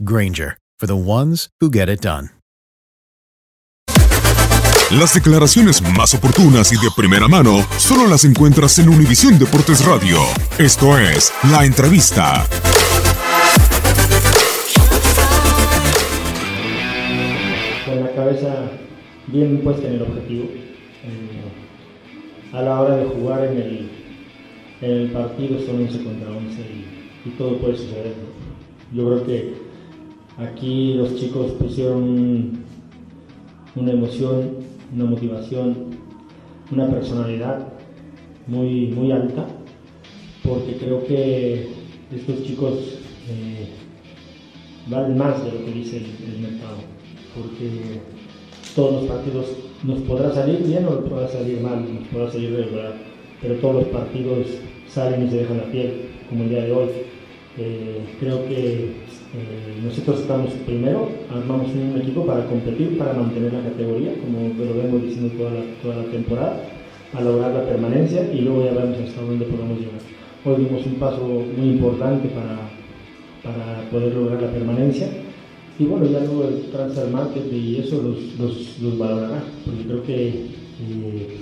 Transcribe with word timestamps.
Granger, 0.00 0.56
for 0.78 0.86
the 0.86 0.94
ones 0.94 1.48
who 1.60 1.68
get 1.68 1.88
it 1.88 2.00
done. 2.00 2.30
Las 4.92 5.12
declaraciones 5.12 5.82
más 5.82 6.14
oportunas 6.14 6.72
y 6.72 6.76
de 6.76 6.88
primera 6.96 7.26
mano 7.26 7.66
solo 7.78 8.06
las 8.06 8.24
encuentras 8.24 8.78
en 8.78 8.88
Univisión 8.88 9.40
Deportes 9.40 9.84
Radio. 9.84 10.18
Esto 10.56 10.96
es 10.96 11.32
La 11.50 11.64
Entrevista. 11.64 12.46
Con 17.84 18.00
la 18.04 18.14
cabeza 18.14 18.70
bien 19.26 19.62
puesta 19.64 19.88
en 19.88 19.94
el 19.94 20.02
objetivo. 20.02 20.48
A 22.52 22.62
la 22.62 22.80
hora 22.80 22.96
de 22.98 23.04
jugar 23.04 23.44
en 23.46 23.56
el, 23.56 23.90
en 24.80 24.90
el 24.90 25.10
partido 25.10 25.60
son 25.66 25.82
11 25.82 26.04
contra 26.04 26.30
11 26.30 26.60
y, 26.60 27.10
y 27.26 27.30
todo 27.36 27.58
puede 27.58 27.76
suceder. 27.76 28.14
Yo 28.92 29.04
creo 29.04 29.26
que 29.26 29.67
aquí 30.38 30.94
los 30.94 31.16
chicos 31.16 31.52
pusieron 31.52 32.64
una 33.74 33.92
emoción, 33.92 34.50
una 34.94 35.04
motivación, 35.04 35.98
una 36.70 36.88
personalidad 36.88 37.66
muy, 38.46 38.86
muy 38.88 39.12
alta, 39.12 39.46
porque 40.44 40.76
creo 40.76 41.04
que 41.04 41.68
estos 42.14 42.42
chicos 42.44 42.74
eh, 43.28 43.68
valen 44.86 45.18
más 45.18 45.44
de 45.44 45.52
lo 45.52 45.64
que 45.64 45.72
dice 45.72 45.98
el, 45.98 46.40
mercado, 46.40 46.78
porque 47.34 48.00
todos 48.74 49.02
los 49.02 49.10
partidos 49.10 49.46
nos 49.82 50.00
podrá 50.00 50.32
salir 50.32 50.62
bien 50.64 50.86
o 50.86 50.90
nos 50.90 51.10
podrá 51.10 51.28
salir 51.28 51.60
mal, 51.60 51.84
nos 51.94 52.08
podrá 52.08 52.30
salir 52.30 52.54
regular, 52.54 52.94
pero 53.42 53.54
todos 53.56 53.74
los 53.74 53.84
partidos 53.88 54.46
salen 54.88 55.26
y 55.26 55.30
se 55.30 55.38
dejan 55.38 55.58
la 55.58 55.64
piel, 55.64 55.92
como 56.28 56.44
el 56.44 56.50
día 56.50 56.64
de 56.64 56.72
hoy. 56.72 56.88
Eh, 57.60 58.00
creo 58.20 58.46
que 58.46 58.92
eh, 59.34 59.80
nosotros 59.84 60.20
estamos 60.20 60.52
primero, 60.64 61.10
armamos 61.30 61.68
un 61.74 62.00
equipo 62.00 62.24
para 62.24 62.46
competir, 62.46 62.96
para 62.96 63.12
mantener 63.12 63.52
la 63.52 63.62
categoría, 63.62 64.14
como 64.14 64.48
lo 64.56 64.82
vengo 64.82 64.98
diciendo 64.98 65.34
toda 65.82 65.96
la, 65.96 66.04
temporada, 66.10 66.62
a 67.12 67.20
lograr 67.20 67.52
la 67.52 67.64
permanencia 67.64 68.32
y 68.32 68.40
luego 68.40 68.64
ya 68.64 68.72
vemos 68.72 68.98
hasta 68.98 69.20
dónde 69.20 69.44
podemos 69.44 69.78
llegar. 69.78 70.00
Hoy 70.46 70.64
dimos 70.64 70.86
un 70.86 70.94
paso 70.94 71.44
muy 71.56 71.68
importante 71.68 72.28
para, 72.28 72.70
para 73.42 73.90
poder 73.90 74.14
lograr 74.14 74.40
la 74.40 74.50
permanencia 74.50 75.08
y 75.78 75.84
bueno, 75.84 76.06
ya 76.06 76.20
luego 76.20 76.44
el 76.44 76.70
transfer 76.70 77.08
market 77.10 77.52
y 77.52 77.76
eso 77.76 78.00
los, 78.02 78.38
los, 78.38 78.78
los 78.80 78.98
valorará, 78.98 79.42
porque 79.64 79.82
creo 79.84 80.02
que 80.04 80.28
eh, 80.28 81.36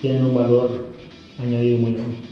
tienen 0.00 0.24
un 0.24 0.34
valor 0.34 0.88
añadido 1.38 1.78
muy 1.78 1.92
grande. 1.92 2.31